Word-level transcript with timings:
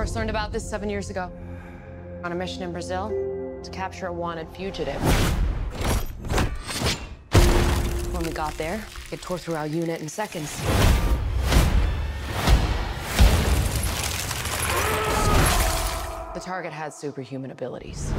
First 0.00 0.16
learned 0.16 0.30
about 0.30 0.50
this 0.50 0.66
seven 0.66 0.88
years 0.88 1.10
ago. 1.10 1.30
On 2.24 2.32
a 2.32 2.34
mission 2.34 2.62
in 2.62 2.72
Brazil 2.72 3.10
to 3.62 3.70
capture 3.70 4.06
a 4.06 4.12
wanted 4.14 4.48
fugitive. 4.48 4.98
When 8.10 8.22
we 8.22 8.30
got 8.30 8.54
there, 8.54 8.82
it 9.12 9.20
tore 9.20 9.36
through 9.36 9.56
our 9.56 9.66
unit 9.66 10.00
in 10.00 10.08
seconds. 10.08 10.58
The 16.32 16.40
target 16.40 16.72
had 16.72 16.94
superhuman 16.94 17.50
abilities. 17.50 18.10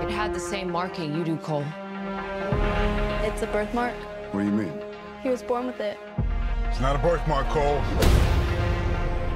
It 0.00 0.10
had 0.12 0.30
the 0.32 0.38
same 0.38 0.70
marking 0.70 1.12
you 1.12 1.24
do, 1.24 1.36
Cole. 1.38 1.64
It's 3.24 3.42
a 3.42 3.48
birthmark. 3.48 3.96
What 4.30 4.42
do 4.42 4.46
you 4.46 4.52
mean? 4.52 4.80
He 5.24 5.28
was 5.28 5.42
born 5.42 5.66
with 5.66 5.80
it. 5.80 5.98
It's 6.74 6.80
not 6.80 6.96
a 6.96 6.98
birthmark, 6.98 7.48
Cole. 7.50 7.80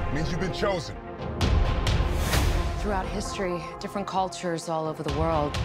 It 0.09 0.13
means 0.13 0.29
you've 0.33 0.41
been 0.41 0.53
chosen. 0.53 0.97
Throughout 2.81 3.07
history, 3.07 3.63
different 3.79 4.09
cultures 4.09 4.69
all 4.69 4.89
over 4.89 5.05
the 5.05 5.17
world 5.17 5.57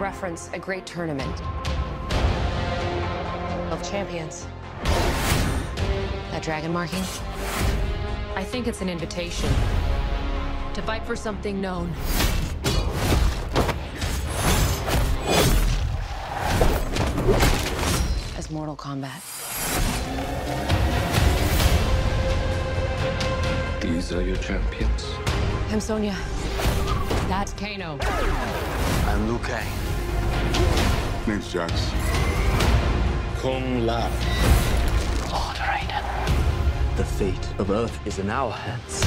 reference 0.00 0.48
a 0.52 0.58
great 0.60 0.86
tournament 0.86 1.42
of 3.72 3.82
champions. 3.82 4.46
That 6.30 6.42
dragon 6.44 6.72
marking? 6.72 7.02
I 8.36 8.44
think 8.44 8.68
it's 8.68 8.82
an 8.82 8.88
invitation 8.88 9.50
to 10.74 10.82
fight 10.82 11.04
for 11.04 11.16
something 11.16 11.60
known. 11.60 11.92
As 18.38 18.48
Mortal 18.48 18.76
Kombat. 18.76 19.41
These 23.82 24.12
are 24.12 24.22
your 24.22 24.36
champions. 24.36 25.10
I'm 25.70 25.80
Sonya. 25.80 26.16
That's 27.26 27.52
Kano. 27.54 27.98
I'm 28.00 29.26
Liu 29.26 29.40
Kang. 29.40 29.66
Name's 31.26 31.52
Jax. 31.52 31.90
Kung 33.40 33.84
Lao. 33.84 34.08
Lord 35.32 35.56
Raiden. 35.56 36.96
The 36.96 37.04
fate 37.04 37.48
of 37.58 37.72
Earth 37.72 37.98
is 38.06 38.20
in 38.20 38.30
our 38.30 38.52
hands. 38.52 39.02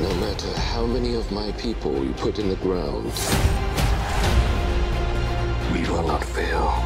No 0.00 0.14
matter 0.20 0.60
how 0.60 0.86
many 0.86 1.16
of 1.16 1.28
my 1.32 1.50
people 1.52 2.04
you 2.04 2.12
put 2.12 2.38
in 2.38 2.48
the 2.48 2.56
ground, 2.56 3.12
we 5.72 5.90
will 5.90 6.06
not 6.06 6.22
fail. 6.22 6.84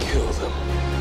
Kill 0.00 0.26
them. 0.32 0.97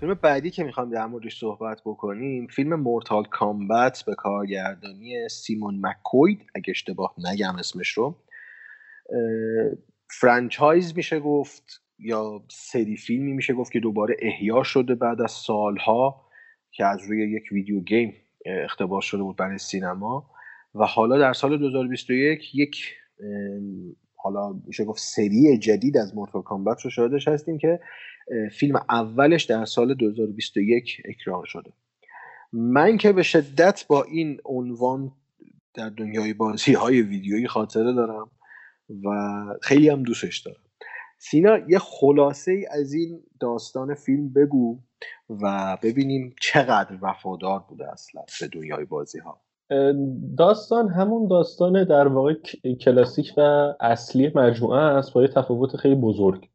فیلم 0.00 0.14
بعدی 0.14 0.50
که 0.50 0.64
می‌خوام 0.64 0.90
در 0.90 1.06
موردش 1.06 1.38
صحبت 1.38 1.80
بکنیم 1.84 2.46
فیلم 2.46 2.74
Mortal 2.74 3.24
Kombat 3.24 4.04
به 4.06 4.14
کارگردانی 4.14 5.28
سیمون 5.28 5.86
مکوید 5.86 6.46
اگه 6.54 6.70
اشتباه 6.70 7.14
نگم 7.18 7.56
اسمش 7.56 7.88
رو. 7.88 8.16
franchise 10.10 10.96
میشه 10.96 11.20
گفت 11.20 11.82
یا 11.98 12.44
سری 12.50 12.96
فیلمی 12.96 13.32
میشه 13.32 13.54
گفت 13.54 13.72
که 13.72 13.80
دوباره 13.80 14.16
احیا 14.22 14.62
شده 14.62 14.94
بعد 14.94 15.20
از 15.20 15.32
سالها 15.32 16.26
که 16.70 16.84
از 16.84 17.02
روی 17.02 17.32
یک 17.32 17.52
video 17.52 17.80
game 17.80 18.14
اه، 18.46 18.62
اقتباس 18.62 19.04
شده 19.04 19.22
بود 19.22 19.36
برای 19.36 19.58
سینما. 19.58 20.30
و 20.74 20.86
حالا 20.86 21.18
در 21.18 21.32
سال 21.32 21.58
2021 21.58 22.54
یک 22.54 22.94
حالا 24.22 24.60
میشه 24.66 24.84
گفت 24.84 25.00
سری 25.00 25.58
جدید 25.58 25.96
از 25.96 26.14
Mortal 26.14 26.42
Kombat 26.42 26.80
رو 26.80 26.90
شاهدش 26.90 27.28
هستیم 27.28 27.58
که 27.58 27.80
فیلم 28.52 28.76
اولش 28.76 29.44
در 29.44 29.64
سال 29.64 29.94
2021 29.94 31.02
اکران 31.04 31.44
شده. 31.44 31.72
من 32.52 32.96
که 32.96 33.12
به 33.12 33.22
شدت 33.22 33.84
با 33.88 34.02
این 34.02 34.40
عنوان 34.44 35.12
در 35.74 35.88
دنیای 35.88 36.34
بازی 36.34 36.72
های 36.72 37.02
ویدیویی 37.02 37.48
خاطره 37.48 37.92
دارم 37.92 38.30
و 39.04 39.08
خیلی 39.62 39.88
هم 39.88 40.02
دوستش 40.02 40.38
دارم. 40.38 40.60
سینا 41.18 41.58
یه 41.68 41.78
خلاصه 41.78 42.52
ای 42.52 42.66
از 42.66 42.92
این 42.92 43.22
داستان 43.40 43.94
فیلم 43.94 44.32
بگو 44.32 44.78
و 45.30 45.78
ببینیم 45.82 46.34
چقدر 46.40 46.98
وفادار 47.02 47.64
بوده 47.68 47.92
اصلا 47.92 48.22
به 48.40 48.48
دنیای 48.48 48.84
بازی 48.84 49.18
ها 49.18 49.40
داستان 50.38 50.88
همون 50.88 51.28
داستان 51.28 51.84
در 51.84 52.08
واقع 52.08 52.34
کلاسیک 52.80 53.32
و 53.36 53.40
اصلی 53.80 54.32
مجموعه 54.34 54.80
است 54.80 55.12
با 55.12 55.22
یه 55.22 55.28
تفاوت 55.28 55.76
خیلی 55.76 55.94
بزرگ. 55.94 56.48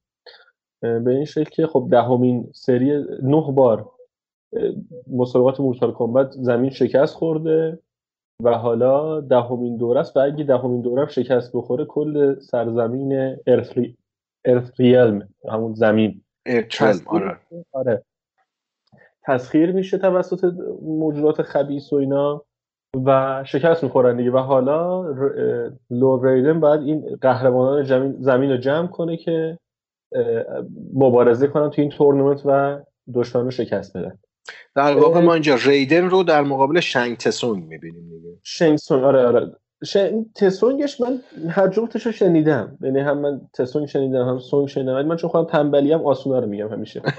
به 0.82 1.12
این 1.12 1.26
شکل 1.26 1.50
که 1.50 1.68
خب 1.68 1.88
دهمین 1.92 2.50
سری 2.54 3.06
نه 3.24 3.52
بار 3.52 3.92
مسابقات 5.08 5.60
مورتال 5.60 5.92
کامبت 5.92 6.32
زمین 6.32 6.70
شکست 6.70 7.16
خورده 7.16 7.80
و 8.44 8.50
حالا 8.58 9.22
دهمین 9.22 9.78
دوره 9.78 10.00
است 10.00 10.18
و 10.18 10.20
اگه 10.20 10.44
دهمین 10.44 10.82
دوره 10.82 11.02
هم 11.02 11.08
شکست 11.08 11.52
بخوره 11.54 11.86
کل 11.86 12.40
سرزمین 12.40 13.38
ارث 13.48 13.74
ارث 14.46 14.80
ریلم 14.80 15.30
همون 15.50 15.74
زمین. 15.74 16.22
تسخیر 16.70 17.24
آره. 17.24 17.38
آره. 17.72 18.04
تسخیر 19.24 19.72
میشه 19.72 19.98
توسط 19.98 20.54
موجودات 20.82 21.42
خبیث 21.42 21.94
و 21.94 21.96
اینا 21.96 22.42
و 23.06 23.44
شکست 23.48 23.84
می‌خورن 23.84 24.18
دیگه. 24.18 24.32
و 24.32 24.38
حالا 24.38 25.02
ر- 25.02 25.40
اه، 25.40 25.72
لورد 25.90 26.26
ریدن 26.26 26.60
باید 26.60 26.82
این 26.82 27.18
قهرمانان 27.22 27.84
زمین, 28.20 28.52
رو 28.52 28.58
جمع 28.58 28.88
کنه 28.88 29.18
که 29.18 29.60
مبارزه 30.94 31.48
کنن 31.48 31.70
تو 31.70 31.82
این 31.82 31.92
تورنمنت 31.92 32.42
و 32.46 32.80
دشمن 33.14 33.44
رو 33.44 33.52
شکست 33.52 33.98
بدن. 33.98 34.18
در 34.76 34.96
واقع 34.96 35.20
ما 35.20 35.34
اینجا 35.34 35.56
ریدن 35.66 36.10
رو 36.10 36.24
در 36.24 36.42
مقابل 36.42 36.80
شنگ 36.80 37.18
تسونگ 37.18 37.64
می‌بینیم 37.64 38.10
دیگه. 38.10 38.30
شنگسونگ 38.44 39.04
آره 39.04 39.26
آره. 39.26 39.52
ش... 39.84 39.98
تسونگش 40.36 41.02
من 41.02 41.20
هر 41.50 41.68
جفتش 41.68 42.06
رو 42.06 42.12
شنیدم. 42.12 42.78
یعنی 42.82 43.00
هم 43.00 43.18
من 43.18 43.42
تسونگ 43.54 43.88
شنیدم 43.88 44.28
هم 44.28 44.40
سونگ 44.40 44.68
شنیدم. 44.68 45.02
من 45.02 45.16
چون 45.16 45.30
خودم 45.30 45.50
تنبلی 45.50 45.92
هم 45.92 46.06
آسونا 46.06 46.40
رو 46.40 46.48
میگم 46.48 46.68
همیشه. 46.68 47.02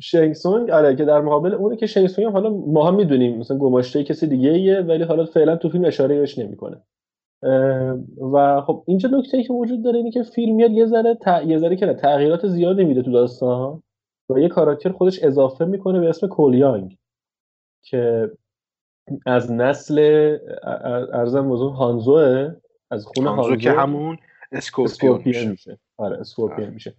شنگسونگ 0.00 0.70
آره 0.70 0.96
که 0.96 1.04
در 1.04 1.20
مقابل 1.20 1.54
اونه 1.54 1.76
که 1.76 1.86
شنگسونگ 1.86 2.26
هم 2.26 2.32
حالا 2.32 2.50
ماها 2.50 2.90
می‌دونیم. 2.90 3.38
مثلا 3.38 3.58
گماشته 3.58 4.04
کسی 4.04 4.26
دیگه 4.26 4.50
ایه 4.50 4.80
ولی 4.80 5.02
حالا 5.02 5.24
فعلا 5.24 5.56
تو 5.56 5.68
فیلم 5.68 5.84
اشاره 5.84 6.20
بهش 6.20 6.38
نمی‌کنه. 6.38 6.82
و 8.32 8.60
خب 8.66 8.84
اینجا 8.86 9.08
نکته 9.08 9.36
ای 9.36 9.44
که 9.44 9.52
وجود 9.52 9.84
داره 9.84 9.96
اینه 9.98 10.10
که 10.10 10.22
فیلم 10.22 10.54
میاد 10.54 10.70
یه 10.70 10.86
ذره 10.86 11.14
ت... 11.14 11.42
یه 11.46 11.58
ذره 11.58 11.76
که 11.76 11.94
تغییرات 11.94 12.46
زیادی 12.46 12.84
میده 12.84 13.02
تو 13.02 13.12
داستان 13.12 13.82
و 14.30 14.38
یه 14.38 14.48
کاراکتر 14.48 14.92
خودش 14.92 15.22
اضافه 15.22 15.64
می‌کنه 15.64 16.00
به 16.00 16.08
اسم 16.08 16.26
کول 16.26 16.66
یانگ 16.66 16.96
که 17.82 18.30
از 19.26 19.52
نسل 19.52 19.98
ارزم 21.12 21.48
بزرگ 21.50 21.72
هانزوه 21.72 22.56
از 22.90 23.06
خون 23.06 23.26
هانزو 23.26 23.42
هانزو 23.42 23.56
که 23.56 23.70
همون 23.70 24.18
اسکورپیون 24.52 25.14
اسکورپیون 25.14 25.50
میشه. 25.50 25.78
آره 25.96 26.16
اسکورپیون 26.16 26.70
میشه. 26.70 26.94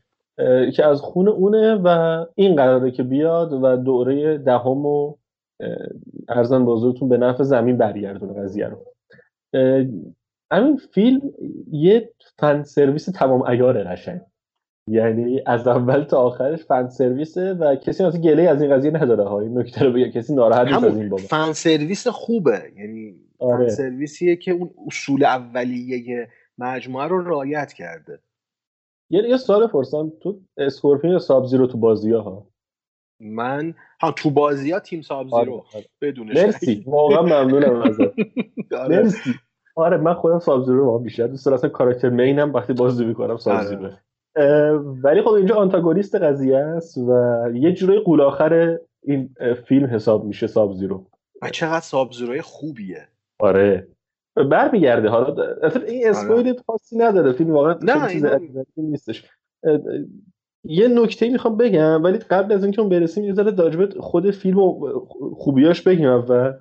که 0.74 0.86
از 0.86 1.02
خون 1.02 1.28
اونه 1.28 1.76
و 1.76 2.26
این 2.36 2.56
قراره 2.56 2.92
که 2.92 3.04
بیاد 3.04 3.54
و 3.54 3.78
دوره 3.78 4.38
دهم 4.38 4.86
و 4.86 5.16
ارزم 6.30 6.66
بزرگتون 6.66 7.10
به 7.10 7.18
نفع 7.18 7.44
زمین 7.44 7.78
برگردونه 7.78 8.34
قضیه 8.34 8.68
رو. 8.68 8.86
همین 10.52 10.78
فیلم 10.78 11.22
یه 11.72 12.14
فن 12.40 12.64
سرویس 12.64 13.06
تمام 13.06 13.48
عیاره 13.48 13.84
قشنگ. 13.84 14.22
یعنی 14.90 15.42
از 15.46 15.68
اول 15.68 16.04
تا 16.04 16.18
آخرش 16.18 16.60
فن 16.64 16.90
سرویسه 16.90 17.54
و 17.54 17.76
کسی 17.76 18.06
مثلا 18.06 18.22
گله 18.22 18.44
از 18.44 18.62
این 18.62 18.76
قضیه 18.76 18.92
نداره 18.92 19.24
ها. 19.24 19.40
این 19.40 19.60
نکته 19.60 19.86
رو 19.86 19.92
بگم 19.92 20.12
کسی 20.12 20.36
ناراحت 20.36 20.68
نیست 20.68 20.84
از 20.84 20.98
این 20.98 21.10
بابا. 21.10 21.24
فن 21.24 21.54
سرویس 21.54 22.08
خوبه. 22.08 22.72
یعنی 22.78 23.16
فن 23.40 23.46
آره. 23.46 23.70
سرویسیه 23.70 24.36
که 24.36 24.52
اون 24.52 24.70
اصول 24.88 25.26
اولیه 25.26 26.28
مجموعه 26.58 27.08
رو 27.08 27.24
رایت 27.24 27.74
کرده. 27.74 28.20
یه 29.10 29.24
یه 29.30 29.38
سوال 29.38 29.68
پرسم. 29.68 30.14
تو 30.22 30.40
اسکورپیون 30.58 31.14
یا 31.14 31.20
سابزیرو 31.20 31.68
تو 31.68 31.78
بازی 31.78 32.12
ها؟ 32.12 32.48
من 33.20 33.74
ها 34.02 34.12
تو 34.12 34.30
بازی 34.30 34.72
ها 34.72 34.80
تیم 34.80 35.02
ساب 35.02 35.34
آره، 35.34 35.46
زیرو 35.46 35.66
آره. 35.76 35.86
بدون 36.02 36.28
مرسی. 36.28 36.84
واقعا 36.88 37.22
ممنونم 37.22 37.82
ازت. 37.82 38.02
آره. 38.82 39.02
مرسی. 39.02 39.34
آره 39.78 39.98
من 39.98 40.14
خودم 40.14 40.40
سابزیرو 40.40 40.78
رو 40.78 41.00
بیشتر 41.00 41.28
دوست 41.28 41.46
دارم. 41.46 41.58
اصلا 41.58 41.70
کاراکتر 41.70 42.10
مینم 42.10 42.54
وقتی 42.54 42.74
بازی 42.74 43.06
می‌کنم 43.06 43.38
سابزیرو 43.38 43.90
آره. 44.36 44.78
ولی 45.04 45.22
خب 45.22 45.30
اینجا 45.30 45.56
آنتاگونیست 45.56 46.16
قضیه 46.16 46.58
است 46.58 46.98
و 46.98 47.12
یه 47.54 47.74
جورای 47.74 48.00
قول 48.00 48.22
آخر 48.22 48.78
این 49.04 49.30
فیلم 49.68 49.86
حساب 49.86 50.26
میشه 50.26 50.48
سابزیرو 50.48 51.06
و 51.42 51.50
چقدر 51.50 51.80
ساب 51.80 52.12
زیروی 52.12 52.42
خوبیه. 52.42 53.08
آره. 53.40 53.88
برمیگرده. 54.52 55.10
حالا 55.10 55.36
اصلا 55.64 55.82
این 55.82 56.10
اسپویل 56.10 56.54
خاصی 56.68 56.98
نداره. 56.98 57.32
فیلم 57.32 57.52
واقعا 57.52 57.74
آره. 57.74 58.04
نه، 58.04 58.10
چیز 58.10 58.26
عجیبی 58.26 58.64
نیستش. 58.78 59.26
یه 60.64 60.88
نکته 60.88 61.30
می‌خوام 61.30 61.58
بگم 61.58 62.04
ولی 62.04 62.18
قبل 62.18 62.54
از 62.54 62.64
اینکه 62.64 62.82
اون 62.82 62.90
برسیم 62.90 63.24
یه 63.24 63.34
ذره 63.34 63.56
راجع 63.56 63.80
به 63.80 63.88
خود 64.00 64.32
فیلم 64.32 64.60
و 64.60 64.90
خوبیاش 65.38 65.82
بگم 65.82 66.10
اول. 66.10 66.54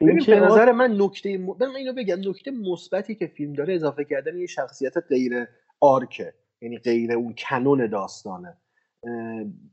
اینکه 0.00 0.34
به 0.34 0.40
نظر 0.40 0.72
من 0.72 0.96
نکته 1.00 1.38
م... 1.38 1.46
من 1.60 1.76
اینو 1.76 1.92
بگم 1.92 2.18
نکته 2.28 2.50
مثبتی 2.50 3.14
که 3.14 3.26
فیلم 3.26 3.52
داره 3.52 3.74
اضافه 3.74 4.04
کردن 4.04 4.38
یه 4.38 4.46
شخصیت 4.46 4.98
غیر 4.98 5.46
آرکه 5.80 6.34
یعنی 6.62 6.78
غیر 6.78 7.12
اون 7.12 7.34
کنون 7.38 7.86
داستانه. 7.86 8.56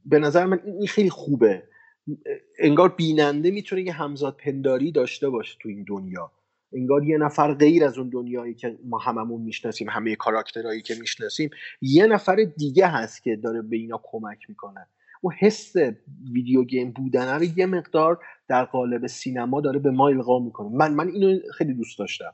به 0.06 0.20
نظر 0.20 0.46
من 0.46 0.60
این 0.66 0.76
این 0.76 0.88
خیلی 0.88 1.10
خوبه. 1.10 1.64
انگار 2.60 2.90
بیننده 2.90 3.52
می‌تونه 3.52 3.82
یه 3.82 3.94
همزاد 3.94 4.38
پنداری 4.38 4.92
داشته 4.92 5.30
باشه 5.30 5.58
تو 5.62 5.70
این 5.70 5.86
دنیا. 5.88 6.32
انگار 6.74 7.04
یه 7.04 7.18
نفر 7.18 7.54
غیر 7.54 7.84
از 7.84 7.98
اون 7.98 8.10
دنیایی 8.10 8.54
که 8.54 8.78
ما 8.86 8.98
هممون 8.98 9.42
می‌شناسیم 9.42 9.90
همه 9.90 10.16
کاراکترهایی 10.16 10.82
که 10.82 10.96
می‌شناسیم 11.00 11.50
یه 11.82 12.08
نفر 12.08 12.36
دیگه 12.58 12.88
هست 12.88 13.24
که 13.24 13.36
داره 13.36 13.62
به 13.62 13.76
اینا 13.76 14.02
کمک 14.04 14.50
می‌کنه. 14.50 14.88
اون 15.22 15.34
حس 15.40 15.74
ویدیو 16.34 16.64
گیم 16.64 16.92
بودن 16.92 17.36
رو 17.36 17.44
یه 17.44 17.66
مقدار 17.66 18.20
در 18.50 18.66
قالب 18.66 19.08
سینما 19.08 19.62
داره 19.62 19.80
به 19.80 19.92
ما 19.92 20.08
القا 20.08 20.40
می‌کنه. 20.40 20.70
من 20.70 20.94
من 20.94 21.08
اینو 21.08 21.40
خیلی 21.54 21.74
دوست 21.74 22.00
داشتم. 22.00 22.34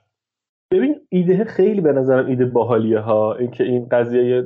ببین 0.71 0.95
ایده 1.09 1.44
خیلی 1.44 1.81
به 1.81 1.94
نظرم 1.94 2.25
ایده 2.25 2.45
باحالیه 2.45 3.00
ها 3.00 3.35
اینکه 3.35 3.63
این 3.63 3.88
قضیه 3.91 4.45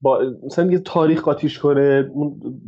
با 0.00 0.36
مثلا 0.46 0.72
یه 0.72 0.78
تاریخ 0.78 1.22
قاطیش 1.22 1.58
کنه 1.58 2.10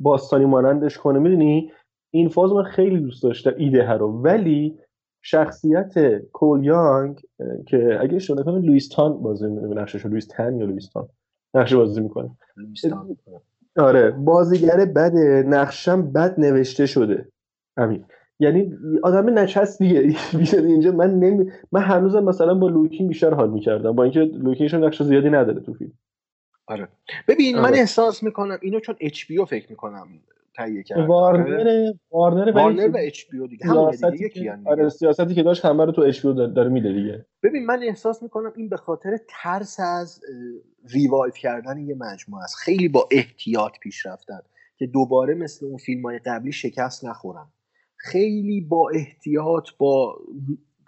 باستانی 0.02 0.44
مانندش 0.44 0.98
کنه 0.98 1.18
می‌دونی؟ 1.18 1.72
این 2.10 2.28
فاز 2.28 2.52
من 2.52 2.62
خیلی 2.62 3.00
دوست 3.00 3.22
داشتم 3.22 3.54
ایده 3.56 3.86
ها 3.86 3.96
رو. 3.96 4.22
ولی 4.22 4.78
شخصیت 5.22 6.18
کول 6.32 6.64
یانگ 6.64 7.20
که 7.66 7.98
اگه 8.00 8.16
اشتباه 8.16 8.40
نکنم 8.40 8.62
لوئیس 8.62 8.88
تان 8.88 9.22
بازی 9.22 9.46
می‌کنه 9.46 9.80
نقشش 9.80 10.06
لوئیس 10.06 10.26
تن 10.26 10.56
یا 10.56 10.66
لوئیس 10.66 10.88
تان؟ 10.88 11.08
نقش 11.54 11.74
بازی 11.74 12.00
می‌کنه. 12.00 12.30
آره. 13.76 14.10
بازیگر 14.10 14.84
بده 14.84 15.44
نقشم 15.46 16.12
بد 16.12 16.40
نوشته 16.40 16.86
شده. 16.86 17.28
همین 17.78 18.04
یعنی 18.40 18.78
آدم 19.02 19.38
نچسبیه 19.38 20.00
اینجا 20.52 20.92
من 20.92 21.10
نمی... 21.10 21.52
من 21.72 21.80
هنوزم 21.82 22.24
مثلا 22.24 22.54
با 22.54 22.68
لیو 22.68 22.85
کنگ 22.85 23.08
بیشتر 23.08 23.34
حال 23.34 23.50
می‌کردم. 23.50 23.92
با 23.92 24.02
اینکه 24.02 24.20
لیو 24.20 24.38
کنگش 24.38 24.74
هم 24.74 24.84
نقش 24.84 25.02
زیادی 25.02 25.30
نداره 25.30 25.60
تو 25.60 25.74
فیلم. 25.74 25.92
آره. 26.66 26.88
ببین 27.28 27.56
من 27.56 27.64
آره. 27.64 27.78
احساس 27.78 28.22
می‌کنم 28.22 28.58
اینو 28.62 28.80
چون 28.80 28.96
اچ 29.00 29.24
فکر 29.48 29.70
می‌کنم 29.70 30.08
تهیه 30.56 30.82
کرده 30.82 31.00
آره. 31.02 31.08
وارنر 31.10 31.92
وارنر 32.10 32.50
وارنر 32.52 32.88
و 32.88 32.96
اچ 33.00 33.24
بی 33.30 33.48
دیگه. 33.48 33.66
همون 33.66 33.92
سیاستی 33.92 34.16
دیگه 34.18 34.28
که- 34.28 34.52
هم 34.52 34.66
آره. 34.66 34.88
سیاستی 34.88 35.34
که 35.34 35.42
داشت 35.42 35.64
همه 35.64 35.84
رو 35.84 35.92
تو 35.92 36.02
اچ 36.02 36.26
داره 36.26 36.68
میده 36.68 36.92
دیگه. 36.92 37.26
ببین 37.42 37.66
من 37.66 37.82
احساس 37.82 38.22
می‌کنم 38.22 38.52
این 38.56 38.68
به 38.68 38.76
خاطر 38.76 39.18
ترس 39.28 39.80
از 39.80 40.20
ریوایو 40.92 41.32
کردن 41.32 41.78
یه 41.78 41.94
مجموعه 41.94 42.42
است. 42.44 42.56
خیلی 42.56 42.88
با 42.88 43.08
احتیاط 43.10 43.72
پیش 43.82 44.06
رفتن 44.06 44.40
که 44.76 44.86
دوباره 44.86 45.34
مثل 45.34 45.66
اون 45.66 45.76
فیلم 45.76 46.02
های 46.02 46.18
قبلی 46.18 46.52
شکست 46.52 47.04
نخورن. 47.04 47.46
خیلی 47.96 48.60
با 48.60 48.90
احتیاط 48.94 49.68
با 49.78 50.18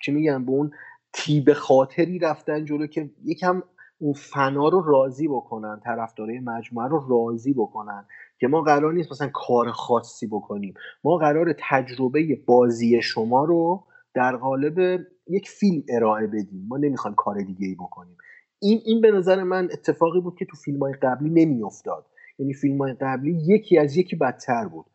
چی 0.02 0.12
میگن 0.12 0.44
به 0.44 0.50
اون 0.52 0.70
تیب 1.12 1.52
خاطری 1.52 2.18
رفتن 2.18 2.64
جلو 2.64 2.86
که 2.86 3.10
یکم 3.24 3.62
اون 3.98 4.12
فنا 4.12 4.68
رو 4.68 4.82
راضی 4.82 5.28
بکنن 5.28 5.80
طرفدارای 5.84 6.38
مجموعه 6.40 6.88
رو 6.88 7.06
راضی 7.08 7.52
بکنن. 7.52 8.04
که 8.40 8.48
ما 8.48 8.60
قرار 8.62 8.92
نیست 8.92 9.12
مثلا 9.12 9.31
کار 9.34 9.70
خاصی 9.70 10.26
بکنیم. 10.26 10.75
ما 11.04 11.16
قرار 11.16 11.54
تجربه 11.58 12.42
بازی 12.46 13.02
شما 13.02 13.44
رو 13.44 13.84
در 14.14 14.37
قالب 14.37 15.06
یک 15.28 15.48
فیلم 15.48 15.82
ارائه 15.88 16.26
بدیم. 16.26 16.66
ما 16.69 16.76
نمی‌خوایم 16.76 17.14
کار 17.14 17.40
دیگه 17.40 17.66
ای 17.66 17.75
بکنیم. 17.75 18.16
این 18.62 18.81
این 18.84 19.00
به 19.00 19.10
نظر 19.10 19.42
من 19.42 19.69
اتفاقی 19.72 20.20
بود 20.20 20.37
که 20.37 20.44
تو 20.44 20.56
فیلم 20.56 20.78
های 20.81 20.92
قبلی 20.92 21.31
نمیافتاد. 21.31 22.06
یعنی 22.38 22.54
فیلم 22.54 22.78
های 22.78 22.94
قبلی 23.00 23.38
یکی 23.46 23.78
از 23.78 23.96
یکی 23.96 24.16
بدتر 24.16 24.69
بود 24.69 24.86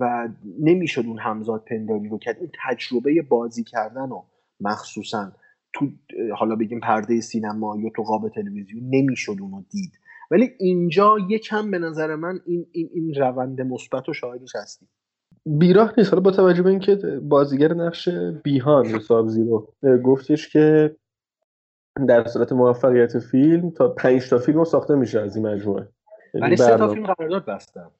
و 0.00 0.28
نمی‌شد 0.60 1.06
اون 1.06 1.18
همزاد 1.18 1.64
پنداری 1.64 2.08
رو 2.08 2.18
کرد. 2.18 2.38
اون 2.38 2.50
تجربه 2.64 3.22
بازی 3.22 3.64
کردن 3.64 4.08
رو 4.10 4.24
مخصوصا 4.60 5.32
تو 5.72 5.86
حالا 6.36 6.56
بگیم 6.56 6.80
پرده 6.80 7.20
سینما 7.20 7.76
یا 7.80 7.90
تو 7.96 8.02
قاب 8.02 8.28
تلویزیون 8.28 8.84
نمی‌شد 8.90 9.36
اونو 9.40 9.62
دید. 9.70 9.92
ولی 10.30 10.50
اینجا 10.58 11.16
یکم 11.28 11.70
به 11.70 11.78
نظر 11.78 12.14
من 12.14 12.40
این 12.46 12.66
این 12.72 12.90
این 12.92 13.14
روند 13.14 13.60
مثبت 13.60 14.08
و 14.08 14.12
شاهدش 14.12 14.56
هستیم 14.56 14.88
بیراه 15.46 15.94
نیست. 15.98 16.10
حالا 16.10 16.22
با 16.22 16.30
توجه 16.30 16.62
به 16.62 16.70
اینکه 16.70 16.96
بازیگر 17.22 17.74
نقش 17.74 18.08
بیهان 18.44 18.86
یا 18.86 18.98
سابزیرو 18.98 19.72
اه، 19.82 19.96
گفتش 19.96 20.48
که 20.48 20.96
در 22.08 22.26
صورت 22.26 22.52
موفقیت 22.52 23.18
فیلم 23.18 23.70
تا 23.70 23.88
پنج 23.88 24.30
تا 24.30 24.38
فیلم 24.38 24.64
ساخته 24.64 24.94
میشه 24.94 25.20
از 25.20 25.36
این 25.36 25.46
مجموعه. 25.46 25.88
یعنی 26.34 26.56
برای 26.56 26.56
سه 26.56 26.76
تا 26.76 26.88
فیلم 26.88 27.06
قرارداد 27.06 27.44
بستم 27.44 27.90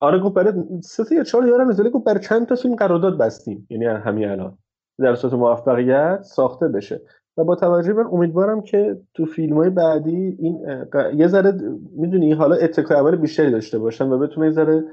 آره 0.00 0.18
گفت 0.18 0.34
برای 0.34 0.52
سه 0.82 1.04
تا 1.04 1.14
یا 1.14 1.24
چهار 1.24 1.64
نیست 1.64 1.80
ولی 1.80 1.90
گفت 1.90 2.04
برای 2.04 2.20
چند 2.20 2.46
تا 2.46 2.54
فیلم 2.54 2.74
قرارداد 2.74 3.18
بستیم. 3.18 3.66
یعنی 3.70 3.84
همین 3.84 4.28
الان. 4.28 4.58
در 4.98 5.14
صورت 5.14 5.32
موفقیت 5.32 6.22
ساخته 6.22 6.68
بشه. 6.68 7.00
و 7.38 7.44
با 7.44 7.54
توجه 7.54 7.92
به 7.92 8.02
من 8.02 8.10
امیدوارم 8.12 8.60
که 8.60 8.96
تو 9.14 9.24
فیلم 9.24 9.56
های 9.56 9.70
بعدی 9.70 10.36
این 10.38 10.66
یه 11.14 11.26
ذره 11.26 11.52
می‌دونی 11.96 12.32
حالا 12.32 12.56
اتکای 12.56 12.96
عمل 12.96 13.16
بیشتری 13.16 13.50
داشته 13.50 13.78
باشن 13.78 14.08
و 14.08 14.18
بتونه 14.18 14.46
یه 14.46 14.52
ذره 14.52 14.84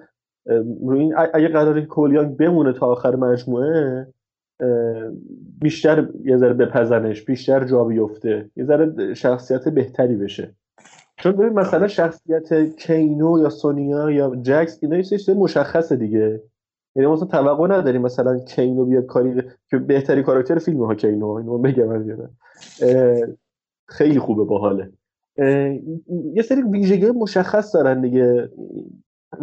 روی 0.85 0.99
این 0.99 1.15
اگه 1.33 1.47
قراره 1.47 1.81
که 1.81 1.87
کولیانگ 1.87 2.37
بمونه 2.37 2.73
تا 2.73 2.87
آخر 2.87 3.15
مجموعه 3.15 4.07
بیشتر 5.61 6.07
یه 6.23 6.37
ذره 6.37 6.53
بپزنش 6.53 7.25
بیشتر 7.25 7.63
جا 7.63 7.83
بیفته 7.83 8.49
یه 8.55 8.65
ذره 8.65 9.13
شخصیت 9.13 9.69
بهتری 9.69 10.15
بشه. 10.15 10.55
چون 11.17 11.31
ببین 11.31 11.53
مثلا 11.53 11.87
شخصیت 11.87 12.75
کینو 12.75 13.39
یا 13.39 13.49
سونیا 13.49 14.11
یا 14.11 14.35
جکس 14.35 14.79
اینا 14.81 14.97
یه 14.97 15.33
مشخصه 15.37 15.95
دیگه. 15.95 16.41
یعنی 16.95 17.07
مثلا 17.07 17.27
توقع 17.27 17.67
نداریم 17.67 18.01
مثلا 18.01 18.39
کینو 18.39 18.85
بیاد 18.85 19.05
کاری 19.05 19.41
که 19.69 19.77
بهتری 19.77 20.23
کاراکتر 20.23 20.59
فیلم 20.59 20.83
ها 20.83 20.95
کینو 20.95 21.27
اینو 21.27 21.57
بگم 21.57 21.89
از 21.89 22.01
خیلی 23.87 24.19
خوبه 24.19 24.43
باحاله. 24.43 24.91
یه 26.33 26.41
سری 26.41 26.61
ویژگی 26.61 27.11
مشخص 27.11 27.75
دارن 27.75 28.01
دیگه. 28.01 28.49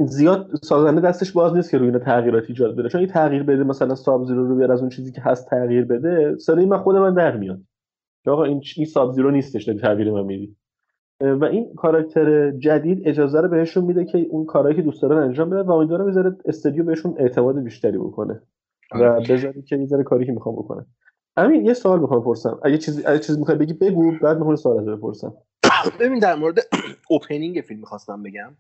زیاد 0.07 0.51
سازنده 0.63 1.01
دستش 1.01 1.33
باز 1.33 1.55
نیست 1.55 1.71
که 1.71 1.79
روی 1.79 1.87
اینا 1.87 1.99
تغییرات 1.99 2.45
ایجاد 2.49 2.77
بده. 2.77 2.89
چون 2.89 2.99
این 2.99 3.11
تغییر 3.11 3.43
بده 3.43 3.65
مثلا 3.65 3.95
ساب 3.95 4.27
زیرو 4.27 4.49
رو 4.49 4.57
بیار 4.57 4.73
از 4.73 4.81
اون 4.81 4.89
چیزی 4.89 5.13
که 5.13 5.21
هست 5.21 5.51
تغییر 5.51 5.85
بده 5.85 6.39
صدای 6.39 6.67
من 6.67 6.79
خود 6.79 6.97
من 6.97 7.15
در 7.15 7.37
میاد. 7.37 7.61
آقا 8.27 8.45
این 8.45 8.63
این 8.77 8.87
ساب 8.87 9.13
زیرو 9.13 9.31
نیستش 9.31 9.65
تغییر 9.65 10.13
من 10.13 10.25
میدی. 10.25 10.57
و 11.23 11.45
این 11.45 11.75
کاراکتر 11.75 12.51
جدید 12.51 13.09
اجازه 13.09 13.41
رو 13.41 13.49
بهشون 13.49 13.85
میده 13.85 14.05
که 14.05 14.19
اون 14.31 14.47
کارهایی 14.47 14.77
که 14.77 14.83
دوست 14.83 15.03
دارن 15.03 15.23
انجام 15.23 15.51
بدن 15.51 15.61
و 15.61 15.73
امیدوارم 15.73 16.07
بذاره 16.07 16.37
استودیو 16.45 16.85
بهشون 16.85 17.15
اعتماد 17.19 17.63
بیشتری 17.63 17.99
بکنه 17.99 18.43
و 18.95 19.21
بذاره 19.21 19.63
که 19.63 19.77
بذاره 19.77 20.03
کاری 20.03 20.27
که 20.27 20.33
می‌خوام 20.33 20.57
بکنه 20.57 20.87
همین 21.37 21.67
یه 21.67 21.75
سوال 21.75 22.01
می‌خوام 22.01 22.21
بپرسم. 22.21 22.61
اگه 22.65 22.79
چیزی 22.79 23.07
اگه 23.07 23.19
چیزی 23.19 23.39
می‌خوای 23.39 23.59
بگی 23.59 23.73
بگو 23.73 24.13
بعد 24.23 24.37
می‌خوام 24.37 24.57
سوال 24.57 24.79
ازت 24.79 24.99
بپرسم. 24.99 25.35
ببین 26.01 26.19
در 26.19 26.35
مورد 26.35 26.59
opening 27.11 27.61
فیلم 27.61 27.81
می‌خواستم 27.81 28.23
بگم. 28.23 28.57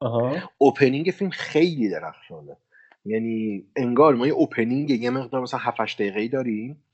آها. 0.00 0.36
opening 0.58 1.06
فیلم 1.06 1.30
خیلی 1.30 1.90
درخشانه. 1.90 2.56
یعنی 3.04 3.66
انگار 3.76 4.14
ما 4.14 4.26
یه 4.26 4.32
opening 4.32 4.90
یه 4.90 5.10
مقدار 5.10 5.40
مثلا 5.40 5.60
7 5.60 5.80
8 5.80 5.98
دقیقه‌ای 5.98 6.28
داریم. 6.28 6.84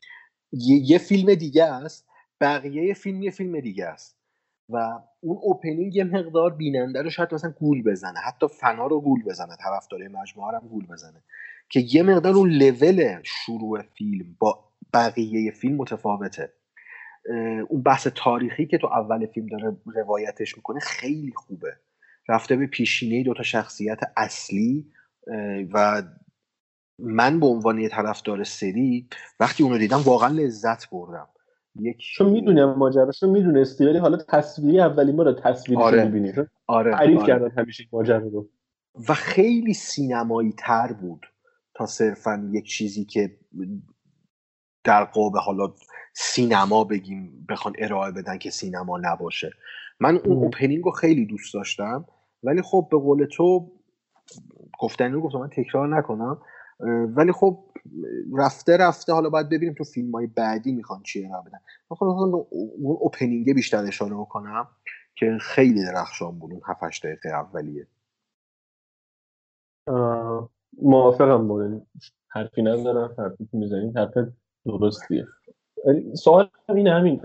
یه, 0.53 0.91
یه 0.91 0.99
فیلم 0.99 1.35
دیگه 1.35 1.65
است. 1.65 2.09
بقیه 2.41 2.95
فیلم 2.95 3.23
یه 3.23 3.31
فیلم 3.31 3.61
دیگه 3.61 3.87
است. 3.87 4.18
و 4.69 4.99
اون 5.21 5.39
opening 5.43 5.97
یه 5.97 6.05
مقدار 6.05 6.55
بیننده 6.55 7.03
رو 7.03 7.11
شاید 7.11 7.35
مثلا 7.35 7.51
گول 7.51 7.83
بزنه. 7.83 8.19
حتی 8.19 8.49
فنا 8.49 8.87
رو 8.87 9.01
گول 9.01 9.23
بزنه. 9.25 9.57
طرفدار 9.57 10.09
مجموعه 10.09 10.57
هم 10.57 10.69
گول 10.69 10.87
بزنه. 10.87 11.23
که 11.69 11.81
یه 11.81 12.03
مقدار 12.03 12.35
اون 12.35 12.51
لول 12.51 13.21
شروع 13.23 13.83
فیلم 13.83 14.37
با 14.39 14.65
بقیه 14.95 15.51
فیلم 15.51 15.77
متفاوته. 15.77 16.53
اون 17.69 17.83
بحث 17.83 18.07
تاریخی 18.15 18.67
که 18.67 18.79
تو 18.79 18.87
اول 18.87 19.27
فیلم 19.27 19.47
داره 19.47 19.77
روایتش 19.87 20.57
می‌کنه 20.57 20.81
خیلی 20.81 21.33
خوبه. 21.37 21.77
رفته 22.29 22.57
به 22.57 22.67
پیشینه 22.67 23.25
دو 23.25 23.35
تا 23.35 23.43
شخصیت 23.43 24.01
اصلی 24.17 24.93
و 25.73 26.03
من 26.99 27.41
به 27.41 27.47
عنوان 27.47 27.79
یه 27.79 27.89
طرفدار 27.89 28.45
سری 28.45 29.09
وقتی 29.41 29.63
اونو 29.63 29.79
دیدم 29.79 30.03
واقعا 30.05 30.29
لذت 30.29 30.91
بردم. 30.91 31.29
یک 31.79 31.97
چون 31.99 32.31
می‌دونم 32.31 32.75
ماجراش 32.79 33.23
رو 33.23 33.31
می‌دونستی 33.31 33.87
ولی 33.87 33.99
حالا 33.99 34.19
تصویری 34.29 34.81
اولین 34.81 35.17
بار 35.17 35.33
تصویری 35.33 35.83
آره. 35.83 36.05
می‌بینی 36.05 36.33
آره 36.67 36.93
تعریف 36.93 37.19
آره. 37.19 37.27
کردن 37.27 37.51
همیشه 37.51 37.85
ماجرا 37.93 38.19
رو 38.19 38.49
و 39.09 39.15
خیلی 39.15 39.75
سینمایی 39.75 40.55
تر 40.59 40.93
بود 40.93 41.27
تا 41.75 41.87
صرفا 41.87 42.49
یک 42.53 42.67
چیزی 42.67 43.05
که 43.05 43.37
در 44.85 45.05
قاب 45.05 45.37
حالا 45.37 45.75
سینما 46.15 46.85
بگیم 46.85 47.47
بخوان 47.49 47.75
ارائه 47.79 48.13
بدن 48.13 48.39
که 48.39 48.51
سینما 48.51 48.99
نباشه 48.99 49.51
من 50.01 50.17
اون 50.17 50.37
ام. 50.37 50.43
اوپنینگ 50.43 50.85
رو 50.85 50.91
خیلی 50.91 51.27
دوست 51.27 51.55
داشتم 51.55 52.05
ولی 52.43 52.63
خب 52.63 52.89
به 52.91 52.99
قول 52.99 53.25
تو 53.25 53.73
گفتنی 54.79 55.13
رو 55.13 55.21
گفتم 55.21 55.39
من 55.39 55.49
تکرار 55.49 55.97
نکنم 55.97 56.39
ولی 57.17 57.33
خب 57.33 57.65
رفته 58.39 58.77
رفته 58.77 59.13
حالا 59.13 59.31
باید 59.31 59.49
ببینیم 59.49 59.75
تو 59.75 59.85
فیلم 59.85 60.13
های 60.13 60.27
بعدی 60.27 60.73
می‌خوان 60.73 61.03
چی 61.03 61.27
ارائه 61.27 61.43
بدن. 61.43 61.61
من 61.91 61.97
خب 61.97 62.07
می‌خوام 62.07 62.35
اون 62.35 62.97
اوپنینگه 63.01 63.55
بیشتر 63.55 63.85
اشاره 63.85 64.15
بکنم 64.15 64.69
که 65.15 65.39
خیلی 65.41 65.85
درخشان 65.85 66.39
بود 66.39 66.53
اون 66.53 66.61
7 66.67 67.03
دقیقه 67.05 67.29
اولیه. 67.29 67.87
موافقم 70.83 71.51
این. 71.51 71.87
حرفی 72.29 72.63
ندارم 72.63 73.15
حرفی 73.19 73.49
که 73.53 73.57
می‌زنید 73.57 73.97
حرف 73.97 74.13
درستیه. 74.67 75.27
سوال 76.15 76.51
اینه 76.69 76.91
همین 76.91 77.21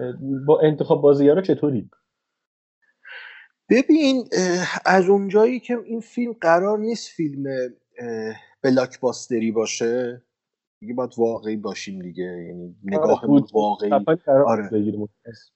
با 0.45 0.59
انتخاب 0.59 1.01
بازیگرا 1.01 1.41
چطوری؟ 1.41 1.89
ببین 3.69 4.29
از 4.85 5.09
اونجایی 5.09 5.59
که 5.59 5.77
این 5.85 5.99
فیلم 5.99 6.33
قرار 6.41 6.79
نیست 6.79 7.09
فیلم 7.09 7.43
اه، 8.63 8.71
بلاکباستری 8.71 9.51
باشه 9.51 10.21
دیگه 10.79 10.93
باید 10.93 11.13
واقعی 11.17 11.57
باشیم 11.57 12.01
دیگه 12.01 12.23
یعنی 12.23 12.75
نگاهمون 12.83 13.41
بود. 13.41 13.51
واقعی 13.53 13.91
آره. 14.27 14.69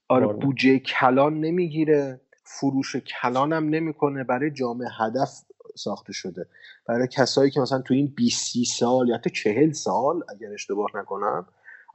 آره 0.09 0.25
وارنر. 0.25 0.45
بودجه 0.45 0.79
کلان 0.79 1.39
نمی‌گیره 1.39 2.21
فروش 2.43 2.95
کلان 2.95 3.53
هم 3.53 3.69
نمی‌کنه 3.69 4.23
برای 4.23 4.51
جامعه 4.51 4.87
هدف 4.99 5.41
ساخته 5.75 6.13
شده 6.13 6.45
برای 6.87 7.07
کسایی 7.11 7.51
که 7.51 7.59
مثلا 7.59 7.81
تو 7.81 7.93
این 7.93 8.13
20 8.15 8.45
30 8.45 8.65
سال 8.65 9.09
یا 9.09 9.15
حتی 9.15 9.29
40 9.29 9.71
سال 9.71 10.23
اگر 10.29 10.53
اشتباه 10.53 10.91
نکنم 10.95 11.47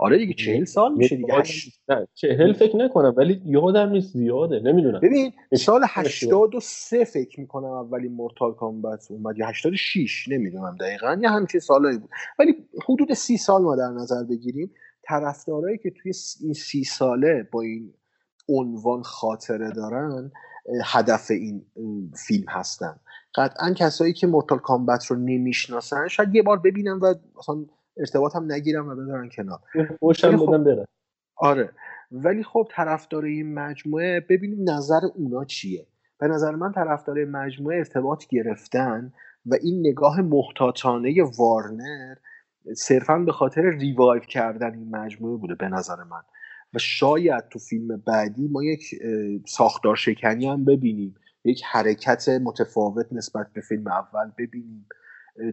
آره 0.03 0.19
دیگه 0.19 0.35
40 0.35 0.65
سال 0.65 0.95
میشه 0.95 1.17
دیگه 1.17 1.35
هشت-. 1.35 1.81
نه 1.89 2.09
چهل 2.15 2.53
فکر 2.53 2.77
نکنم 2.77 3.15
ولی 3.17 3.43
یادم 3.45 3.91
نیست 3.91 4.13
زیاده 4.13 4.61
نمی‌دونم 4.61 5.01
ببین 5.01 5.33
سال 5.59 5.85
اشتباه. 5.97 6.45
83 6.45 7.05
فکر 7.05 7.41
می‌کنم 7.41 7.65
اولین 7.65 8.13
مورتال 8.13 8.55
کامبت 8.55 9.11
اومد 9.11 9.39
یا 9.39 9.47
86 9.47 10.29
نمی‌دونم 10.29 10.77
دقیقا 10.81 11.19
یا 11.23 11.31
همچین 11.31 11.61
سالایی 11.61 11.99
بود 11.99 12.11
ولی 12.39 12.55
حدود 12.89 13.15
سی 13.15 13.37
سال 13.37 13.63
ما 13.63 13.77
در 13.77 13.89
نظر 13.89 14.25
بگیریم 14.25 14.75
طرفدارایی 15.03 15.79
که 15.79 15.91
توی 15.91 16.13
این 16.41 16.53
سی 16.53 16.85
ساله 16.85 17.49
با 17.53 17.61
این 17.61 17.95
عنوان 18.49 19.03
خاطره 19.03 19.71
دارن 19.71 20.33
هدف 20.85 21.31
این 21.31 21.65
فیلم 22.27 22.49
هستن 22.49 23.01
قطعا 23.35 23.75
کسایی 23.77 24.13
که 24.13 24.27
مورتال 24.27 24.59
کامبت 24.59 25.07
رو 25.07 25.17
نمی‌شناسن 25.17 26.09
شاید 26.09 26.35
یه 26.35 26.43
بار 26.43 26.59
ببینن 26.59 26.99
و 26.99 27.15
مثلا 27.39 27.67
ارتباط 27.97 28.37
هم 28.37 28.53
نگیرن 28.53 28.89
و 28.89 28.97
بذارن 28.97 29.29
کنار. 29.29 29.59
خوشم 30.01 30.37
خب- 30.37 30.47
بدم 30.49 30.65
بره. 30.65 30.85
آره. 31.37 31.71
ولی 32.13 32.43
خب 32.43 32.69
طرفدار 32.71 33.25
این 33.25 33.55
مجموعه 33.55 34.21
ببینیم 34.21 34.71
نظر 34.71 35.01
اونا 35.15 35.45
چیه. 35.45 35.87
به 36.21 36.29
نظر 36.29 36.51
من 36.55 36.73
طرفدار 36.73 37.25
مجموعه 37.25 37.79
ارتباط 37.79 38.27
گرفتن 38.27 39.13
و 39.47 39.55
این 39.63 39.81
نگاه 39.87 40.21
محتاطانه 40.21 41.15
وارنر 41.39 42.15
صرفا 42.77 43.19
به 43.19 43.33
خاطر 43.33 43.63
ریوایو 43.63 44.21
کردن 44.21 44.75
این 44.75 44.97
مجموعه 44.97 45.37
بوده 45.37 45.55
به 45.55 45.69
نظر 45.69 45.97
من. 46.05 46.23
و 46.75 46.79
شاید 46.79 47.49
تو 47.51 47.59
فیلم 47.59 47.97
بعدی 48.07 48.49
ما 48.49 48.65
یک 48.65 48.83
ساختار 49.49 49.97
شکنی 49.97 50.47
هم 50.49 50.65
ببینیم. 50.65 51.15
یک 51.45 51.63
حرکت 51.73 52.29
متفاوت 52.29 53.07
نسبت 53.13 53.47
به 53.55 53.61
فیلم 53.61 53.87
اول 53.87 54.31
ببینیم. 54.39 54.87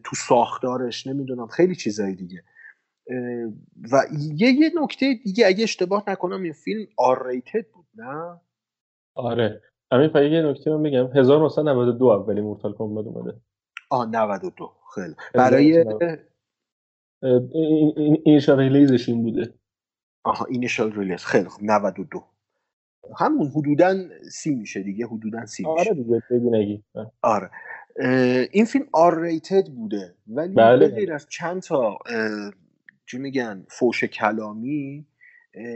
تو 0.03 0.15
ساختارش 0.15 1.07
نمی‌دونم 1.07 1.47
خیلی 1.47 1.75
چیزایی 1.75 2.15
دیگه. 2.15 2.43
و 3.91 4.01
یه 4.35 4.51
یه 4.51 4.71
نکته 4.81 5.13
دیگه 5.23 5.47
اگه 5.47 5.63
اشتباه 5.63 6.03
نکنم 6.07 6.43
این 6.43 6.53
فیلم 6.53 6.87
آر 6.97 7.27
ریتد 7.27 7.65
بود 7.73 7.85
نه؟ 7.95 8.39
آره. 9.15 9.61
همین 9.91 10.07
پای 10.07 10.31
یه 10.31 10.41
نکته 10.41 10.71
من 10.71 10.83
بگم 10.83 11.17
1992 11.17 12.05
اولین 12.05 12.43
Mortal 12.43 12.73
Kombat 12.73 13.05
اومده. 13.05 13.37
آ 13.89 14.05
92 14.05 14.73
خیلی. 14.95 15.15
برای 15.33 15.77
1992. 15.77 16.29
اه، 17.23 17.41
این 17.53 17.93
این 17.97 18.21
initial 18.25 18.59
release 18.59 18.98
ش 18.98 19.09
این 19.09 19.23
بوده. 19.23 19.53
آها 20.23 20.45
initial 20.45 20.91
release 20.91 21.25
خیلی 21.25 21.49
خوب. 21.49 21.63
92 21.63 22.23
همون 23.19 23.47
حدودا 23.47 23.95
سی 24.31 24.55
میشه 24.55 24.83
دیگه. 24.83 25.05
حدودا 25.05 25.45
سی 25.45 25.65
میشه. 25.65 25.89
آره 25.89 26.03
دیگه 26.03 26.23
بگی 26.31 26.49
نگی. 26.49 26.83
آره. 27.21 27.49
این 28.51 28.65
فیلم 28.65 28.87
R 28.93 29.21
rated 29.21 29.67
بوده 29.67 30.15
ولی 30.27 30.55
بله. 30.55 30.87
غیر 30.87 31.13
از 31.13 31.27
چند 31.29 31.61
تا 31.61 31.97
چی 33.05 33.17
میگن 33.17 33.65
فوش 33.69 34.03
کلامی 34.03 35.07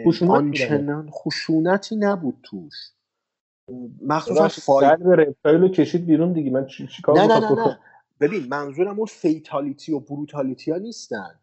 خشونت 0.05 0.31
آنچنان 0.31 1.09
خشونتی 1.11 1.95
نبود 1.95 2.39
توش. 2.43 2.73
مخصوصا 4.01 4.47
fight 4.47 4.99
رپتایل 5.01 5.67
کشید 5.67 6.05
بیرون 6.05 6.33
دیگه. 6.33 6.51
من 6.51 6.65
چی 6.65 6.87
چیکار 6.87 7.15
نه 7.15 7.27
نه 7.27 7.39
نه 7.39 7.39
بکنم؟ 7.45 7.63
نه 7.67 7.79
ببین 8.19 8.47
منظورم 8.49 8.97
اون 8.97 9.05
fatality 9.05 9.93
و 9.93 9.99
brutality 9.99 10.71
ها 10.71 10.77
نیستن. 10.77 11.39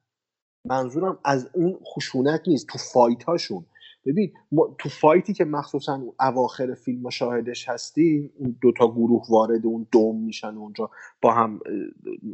منظورم 0.67 1.19
از 1.25 1.51
اون 1.55 1.81
خشونت 1.85 2.43
نیست. 2.49 2.69
تو 2.69 2.79
fight 2.79 3.25
هاشون 3.25 3.67
ببین 4.07 4.33
ما 4.53 4.77
تو 4.79 4.89
fight 4.89 5.25
ی 5.25 5.33
که 5.33 5.45
مخصوصا 5.45 6.03
اواخر 6.21 6.75
فیلم 6.75 7.03
ما 7.03 7.11
شاهدش 7.11 7.69
هستیم 7.69 8.33
اون 8.39 8.57
دوتا 8.63 8.89
گروه 8.93 9.23
وارد 9.31 9.67
اون 9.67 9.87
دوم 9.93 10.25
میشن 10.25 10.55
و 10.55 10.61
اونجا 10.61 10.91
با 11.23 11.33
هم 11.35 11.61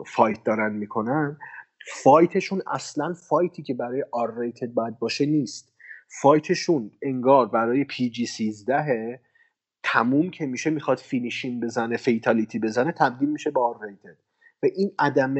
fight 0.06 0.44
دارن 0.44 0.72
می‌کنن. 0.76 1.38
fight 2.04 2.36
شون 2.36 2.62
اصلا 2.66 3.14
fight 3.28 3.56
ی 3.56 3.62
که 3.62 3.74
برای 3.74 4.04
R 4.12 4.40
rated 4.40 4.74
باید 4.74 4.98
باشه 4.98 5.26
نیست. 5.26 5.74
fight 6.22 6.60
شون 6.60 6.90
انگار 7.02 7.46
برای 7.48 7.84
PG 7.84 8.26
13 8.26 9.20
تموم 9.84 10.30
که 10.30 10.46
میشه 10.46 10.70
می‌خواد 10.70 10.98
finishing 10.98 11.60
بزنه 11.60 11.96
fatality 11.96 12.58
بزنه 12.58 12.92
تبدیل 12.92 13.30
میشه 13.30 13.50
به 13.50 13.60
R 13.60 13.86
rated 13.86 14.18
و 14.62 14.66
این 14.76 14.92
عدم 14.98 15.34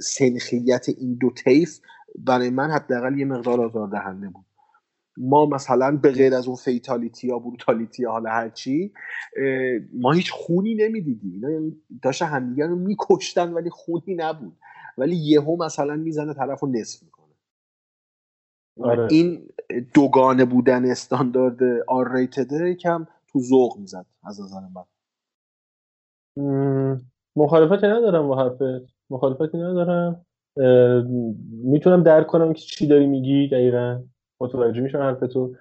سنخیت 0.00 0.86
این 0.98 1.18
دو 1.20 1.30
طیف 1.30 1.80
برای 2.18 2.50
من 2.50 2.70
حداقل 2.70 3.18
یه 3.18 3.24
مقدار 3.24 3.60
آزاردهنده 3.60 4.28
بود. 4.28 4.44
ما 5.20 5.46
مثلا 5.46 5.96
به 6.02 6.10
غیر 6.10 6.34
از 6.34 6.46
اون 6.46 6.56
fatality 6.56 7.28
یا 7.28 7.38
brutality 7.38 8.02
یا 8.02 8.10
حالا 8.10 8.30
هرچی 8.30 8.92
ما 9.92 10.12
هیچ 10.12 10.32
خونی 10.32 10.74
نمی‌دیدیم. 10.74 11.32
اینا 11.34 11.50
یعنی 11.50 11.76
داشتن 12.02 12.26
همدیگه 12.26 12.66
رو 12.66 12.76
میکشتن 12.76 13.52
ولی 13.52 13.70
خونی 13.70 14.14
نبود. 14.14 14.52
ولی 14.98 15.16
یهو 15.16 15.64
مثلا 15.64 15.96
می‌زنه 15.96 16.34
طرف 16.34 16.60
رو 16.60 16.68
نصف 16.68 17.02
می‌کنه. 17.02 17.34
آره. 18.80 19.08
این 19.10 19.48
دوگانه 19.94 20.44
بودن 20.44 20.90
استاندارد 20.90 21.58
آر 21.88 22.14
ریتده 22.14 22.70
یکم 22.70 23.06
تو 23.32 23.40
ذوق 23.40 23.78
می‌زد 23.78 24.06
از 24.24 24.40
نظر 24.40 24.60
من. 24.60 24.84
مخالفتی 27.36 27.86
ندارم 27.86 28.28
با 28.28 28.44
حرفت. 28.44 28.92
مخالفتی 29.10 29.58
ندارم. 29.58 30.26
اه، 30.56 31.02
می‌تونم 31.64 32.02
درک 32.02 32.26
کنم 32.26 32.52
که 32.52 32.60
چی 32.60 32.86
داری 32.86 33.06
میگی 33.06 33.48
دقیقا. 33.48 34.02
متوجه 34.40 34.80
میشم 34.80 34.98
حرفتو. 34.98 35.54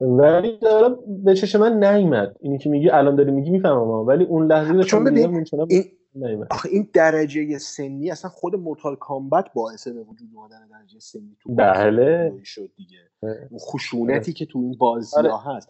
ولی 0.00 0.58
دارم 0.58 0.98
به 1.24 1.34
چشم 1.34 1.60
من 1.60 1.84
نیومد. 1.84 2.36
اینی 2.40 2.58
که 2.58 2.70
میگی 2.70 2.90
الان 2.90 3.16
داری 3.16 3.30
میگی 3.30 3.50
می‌فهمم 3.50 4.06
ولی 4.06 4.24
اون 4.24 4.46
لحظه 4.46 4.82
چون 4.82 5.04
ببین، 5.04 5.46
این 5.68 6.46
آخه 6.50 6.68
این 6.68 6.88
درجه 6.92 7.58
سنی 7.58 8.10
اصلا 8.10 8.30
خود 8.30 8.56
مورتال 8.56 8.96
کامبت 8.96 9.44
باعث 9.54 9.88
به 9.88 10.02
وجود 10.02 10.28
اومدن 10.34 10.68
درجه 10.70 10.98
سنی 10.98 11.36
تو 11.42 11.54
بله. 11.54 12.32
شد 12.44 12.70
دیگه. 12.76 12.98
اون 13.22 13.58
خشونتی 13.58 14.32
که 14.32 14.46
تو 14.46 14.58
این 14.58 14.76
بازی 14.78 15.16
آره. 15.16 15.30
ها 15.30 15.56
هست. 15.56 15.68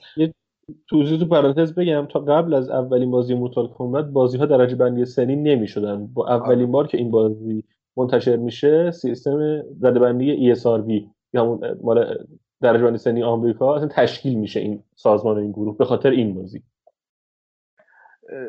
توضیح 0.89 1.19
تو 1.19 1.27
پرانتز 1.27 1.75
بگم 1.75 2.07
تا 2.11 2.21
قبل 2.21 2.55
از 2.55 2.69
اولین 2.69 3.11
بازی 3.11 3.35
مورتال 3.35 3.69
کامبت 3.69 4.05
بازی 4.05 4.39
ها 4.39 4.47
درجه 4.47 4.77
بندی 4.77 5.05
سنی 5.05 5.37
نمی‌شدن. 5.37 6.07
با 6.07 6.29
اولین 6.29 6.63
آره. 6.63 6.67
بار 6.67 6.87
که 6.87 6.99
این 6.99 7.11
بازی 7.11 7.65
منتشر 7.97 8.37
میشه 8.37 8.91
سیستم 8.91 9.63
رده 9.83 9.99
بندی 9.99 10.55
ESRB 10.55 10.91
یا 11.33 11.43
همون 11.43 11.79
مال 11.83 12.27
درجه 12.63 12.85
بندی 12.85 12.99
سنی 12.99 13.23
آمریکا 13.23 13.77
اصلا 13.77 13.89
تشکیل 13.89 14.39
میشه 14.39 14.61
این 14.61 14.83
سازمان 14.95 15.37
و 15.37 15.41
این 15.41 15.53
گروه 15.53 15.79
به 15.79 15.85
خاطر 15.85 16.11
این 16.11 16.35
بازی. 16.35 16.63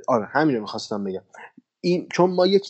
آره 0.07 0.25
همین 0.25 0.55
رو 0.55 0.61
می‌خواستم 0.61 1.03
بگم. 1.03 1.23
این 1.81 2.07
چون 2.11 2.31
ما 2.31 2.47
یک 2.47 2.63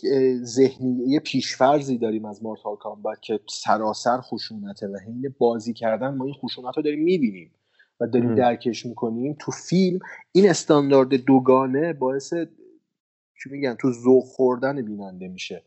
ذهنی 0.43 1.03
یه 1.07 1.19
پیشفرزی 1.19 1.97
داریم 1.97 2.25
از 2.25 2.43
مورتال 2.43 2.75
کامبت 2.75 3.21
که 3.21 3.39
سراسر 3.49 4.21
خشونته 4.21 4.87
و 4.87 4.97
حین 5.05 5.35
بازی 5.37 5.73
کردن 5.73 6.15
ما 6.15 6.25
این 6.25 6.33
خشونت 6.33 6.77
رو 6.77 6.83
داریم 6.83 7.03
می‌بینیم 7.03 7.51
و 7.99 8.07
داریم 8.07 8.29
ام. 8.29 8.35
درکش 8.35 8.85
می‌کنیم. 8.85 9.35
تو 9.39 9.51
فیلم 9.51 9.99
این 10.31 10.49
استاندارد 10.49 11.13
دوگانه 11.13 11.93
باعث 11.93 12.33
چی 13.43 13.49
میگن 13.49 13.75
تو 13.75 13.91
ذوق 13.91 14.23
خوردن 14.23 14.85
بیننده 14.85 15.27
میشه. 15.27 15.63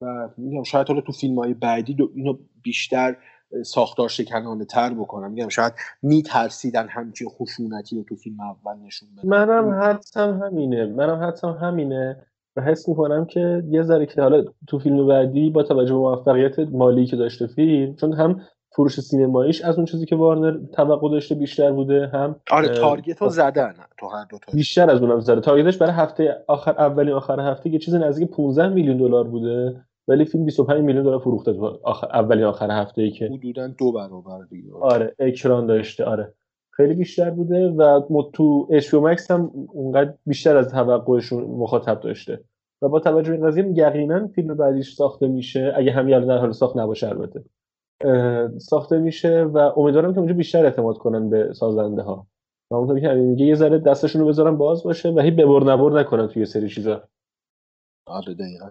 و 0.00 0.28
میگم 0.36 0.62
شاید 0.62 0.88
حالا 0.88 1.00
تو 1.00 1.12
فیلم 1.12 1.38
های 1.38 1.54
بعدی 1.54 1.94
دو- 1.94 2.12
اینو 2.14 2.38
بیشتر 2.62 3.16
ساختار 3.64 4.08
شکنانه 4.08 4.64
تر 4.64 4.94
بکنم. 4.94 5.32
میگم 5.32 5.48
شاید 5.48 5.72
میترسیدن 6.02 6.88
همچین 6.88 7.28
خشونتی 7.28 7.96
رو 7.96 8.02
تو 8.02 8.16
فیلم 8.16 8.36
اول 8.40 8.76
نشون 8.86 9.08
بدن. 9.16 9.28
منم 9.28 9.70
حدسم 9.82 10.42
همینه. 10.44 10.86
منم 10.86 11.22
حدسم 11.22 11.58
همینه. 11.60 12.26
و 12.56 12.62
حس 12.62 12.88
می‌کنم 12.88 13.24
که 13.24 13.62
یه 13.70 13.82
ذره 13.82 14.06
که 14.06 14.22
حالا 14.22 14.44
تو 14.66 14.78
فیلم 14.78 15.06
بعدی 15.06 15.50
با 15.50 15.62
توجه 15.62 15.92
به 15.92 15.98
موفقیت 15.98 16.58
مالی 16.58 17.06
که 17.06 17.16
داشته 17.16 17.46
فیلم 17.46 17.96
چون 17.96 18.12
هم 18.12 18.40
فروش 18.72 19.00
سینماییش 19.00 19.62
از 19.62 19.76
اون 19.76 19.84
چیزی 19.84 20.06
که 20.06 20.16
وارنر 20.16 20.58
توقع 20.72 21.10
داشته 21.10 21.34
بیشتر 21.34 21.72
بوده 21.72 22.06
هم 22.06 22.36
آره 22.50 22.68
تارگت 22.68 23.22
رو 23.22 23.28
زدن 23.28 23.74
تو 23.98 24.08
هر 24.08 24.24
دو 24.24 24.38
تا. 24.38 24.52
بیشتر 24.52 24.90
از 24.90 25.02
اونم 25.02 25.20
زده. 25.20 25.40
تارگتش 25.40 25.78
برای 25.78 25.92
هفته 25.92 26.44
آخر 26.46 26.70
اولین 26.70 27.14
آخر 27.14 27.40
هفته 27.40 27.70
یه 27.70 27.78
چیزی 27.78 27.98
نزدیک 27.98 28.30
15 28.30 28.68
میلیون 28.68 28.96
دلار 28.96 29.24
بوده. 29.28 29.84
ولی 30.10 30.24
فیلم 30.24 30.44
25 30.44 30.80
میلیون 30.84 31.04
دلار 31.04 31.18
فروخته 31.18 31.52
تو 31.52 31.80
آخر 31.82 32.06
اولین 32.06 32.44
آخر 32.44 32.70
هفته 32.70 33.02
ای 33.02 33.10
که 33.10 33.26
حدودا 33.26 33.66
دو 33.68 33.92
برابر 33.92 34.44
دیگه. 34.50 34.72
آره 34.80 35.14
اکران 35.18 35.66
داشته 35.66 36.04
آره. 36.04 36.34
خیلی 36.70 36.94
بیشتر 36.94 37.30
بوده 37.30 37.68
و 37.68 38.02
تو 38.32 38.68
اچ 38.70 38.94
مکس 38.94 39.30
هم 39.30 39.50
اونقدر 39.72 40.14
بیشتر 40.26 40.56
از 40.56 40.68
توقعشون 40.68 41.44
مخاطب 41.44 42.00
داشته. 42.00 42.44
و 42.82 42.88
با 42.88 43.00
توجه 43.00 43.30
به 43.30 43.36
این 43.36 43.46
قضیه 43.46 43.72
یقینا 43.74 44.26
فیلم 44.26 44.54
بعدیش 44.54 44.94
ساخته 44.94 45.28
میشه 45.28 45.72
اگه 45.76 45.92
همین 45.92 46.14
الان 46.14 46.28
در 46.28 46.38
حال 46.38 46.52
ساخت 46.52 46.76
نباشه 46.76 47.08
البته. 47.08 47.44
ساخته 48.58 48.98
میشه 48.98 49.42
و 49.42 49.58
امیدوارم 49.76 50.12
که 50.12 50.18
اونجا 50.18 50.34
بیشتر 50.34 50.64
اعتماد 50.64 50.98
کنن 50.98 51.30
به 51.30 51.52
سازنده 51.52 52.02
ها 52.02 52.26
و 52.70 52.74
اونطور 52.74 53.00
که 53.00 53.08
میگه 53.08 53.46
یه 53.46 53.54
ذره 53.54 53.78
دستشون 53.78 54.22
رو 54.22 54.28
بذارن 54.28 54.56
باز 54.56 54.82
باشه 54.82 55.10
و 55.10 55.20
هی 55.20 55.30
ببر 55.30 55.64
نبر 55.64 56.00
نکنن 56.00 56.28
توی 56.28 56.46
سری 56.46 56.68
چیزا. 56.68 57.02
آره 58.06 58.34
دقیقاً. 58.34 58.68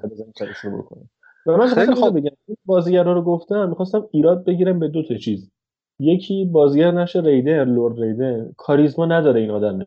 بکنن. 0.78 1.10
و 1.46 1.58
من 1.58 1.68
خیلی 1.68 1.94
خوب 1.94 2.20
بگم 2.20 2.36
بازیگرا 2.66 3.14
رو 3.14 3.22
گفتم 3.22 3.70
می‌خواستم 3.70 4.08
ایراد 4.12 4.46
بگیرم 4.46 4.80
به 4.80 4.88
دو 4.88 5.04
تا 5.04 5.16
چیز. 5.16 5.52
یکی 6.00 6.46
بازیگر 6.46 6.92
نشه 6.92 7.22
ریدر 7.22 7.66
لورد 7.66 8.00
ریدر. 8.00 8.46
کاریزما 8.58 9.06
نداره 9.06 9.42
این 9.42 9.52
آدمه. 9.52 9.86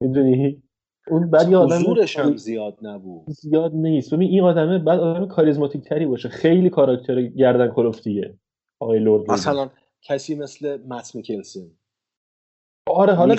می‌دونی؟ 0.00 0.62
اون 1.08 1.30
بعد 1.30 1.48
یه 1.48 1.56
آدم 1.56 1.82
هم 2.16 2.36
زیاد 2.36 2.78
نبود. 2.82 3.30
زیاد 3.30 3.74
نیست. 3.74 4.14
ببین 4.14 4.30
این 4.30 4.40
آدمه 4.40 4.78
بعد 4.78 5.00
آدم 5.00 5.26
کاریزماتیک 5.26 5.84
تری 5.84 6.06
باشه. 6.06 6.28
خیلی 6.28 6.70
کاراکتر 6.70 7.22
گردن 7.22 7.68
کلفتیه 7.68 8.34
آقای 8.80 8.98
لورد 8.98 9.30
مثلا 9.30 9.70
کسی 10.02 10.34
مثل 10.34 10.78
مت 10.88 11.14
میکلسن. 11.14 11.66
آره 12.86 13.12
حالا 13.12 13.34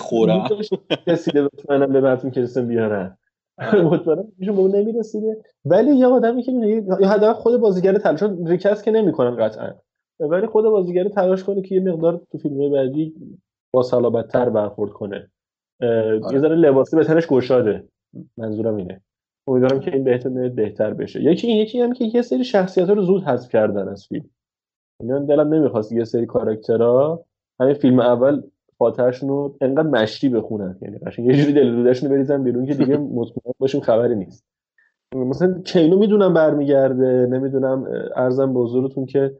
رسیده 1.07 1.49
منم 1.69 1.93
به 1.93 2.01
مت 2.01 2.25
میکلسن 2.25 2.67
بیارن. 2.67 3.17
مطمئنم 3.91 4.27
ایشون 4.39 4.55
به 4.55 4.61
اون 4.61 4.75
نمی‌رسیده 4.75 5.37
ولی 5.65 5.95
یه 5.95 6.07
آدمی 6.07 6.43
که 6.43 6.51
یا 7.01 7.09
حداقل 7.09 7.33
خود 7.33 7.61
بازیگر 7.61 7.97
تلاش 7.97 8.23
ریکست 8.45 8.83
که 8.83 8.91
نمی‌کنن 8.91 9.35
قطعا. 9.35 9.73
ولی 10.19 10.47
خود 10.47 10.65
بازیگر 10.65 11.09
تلاش 11.09 11.43
کنه 11.43 11.61
که 11.61 11.75
یه 11.75 11.81
مقدار 11.81 12.21
تو 12.31 12.37
فیلم 12.37 12.71
بعدی 12.71 13.15
با 13.73 13.83
صلابتتر 13.83 14.49
برخورد 14.49 14.91
کنه. 14.91 15.31
آره. 15.81 16.21
یه 16.31 16.39
ذره 16.39 16.55
لباسی 16.55 16.95
به 16.95 17.03
تنش 17.03 17.27
گشاده. 17.27 17.87
منظورم 18.37 18.75
اینه. 18.75 19.01
امیدوارم 19.47 19.79
که 19.79 19.93
این 19.93 20.03
بهتر 20.03 20.49
بهتر 20.49 20.93
بشه. 20.93 21.23
یکی 21.23 21.47
این 21.47 21.57
یکی 21.57 21.81
هم 21.81 21.93
که 21.93 22.05
یه 22.05 22.21
سری 22.21 22.43
شخصیت 22.43 22.89
رو 22.89 23.01
زود 23.01 23.23
حذف 23.23 23.49
کردن 23.49 23.87
از 23.87 24.07
فیلم. 24.07 24.29
اینا 25.01 25.19
دلم 25.19 25.53
نمی‌خواست 25.53 25.91
یه 25.91 26.03
سری 26.03 26.25
کاراکترها. 26.25 27.25
همین 27.59 27.73
فیلم 27.73 27.99
اول 27.99 28.41
فاتحشون 28.77 29.29
رو 29.29 29.57
انقدر 29.61 29.89
مشتی 29.89 30.29
بخونن. 30.29 30.77
یعنی 30.81 30.97
قشنگ 30.97 31.25
یه 31.25 31.33
جوری 31.33 31.53
دل 31.53 31.75
رودشون 31.75 32.09
بریزن 32.09 32.43
بیرون 32.43 32.65
که 32.65 32.73
دیگه 32.73 32.97
مطمئن 33.17 33.53
باشیم 33.59 33.81
خبری 33.81 34.15
نیست. 34.15 34.45
مثلا 35.15 35.61
کینو 35.61 35.99
می‌دونم 35.99 36.33
برمیگرده. 36.33 37.27
نمی‌دونم 37.31 37.87
ارزم 38.15 38.53
به 38.53 38.59
حضورتون 38.59 39.05
که 39.05 39.31